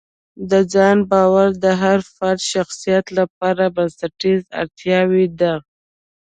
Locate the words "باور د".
1.11-1.65